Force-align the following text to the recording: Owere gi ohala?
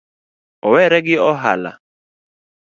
Owere 0.67 0.99
gi 1.05 1.15
ohala? 1.29 1.71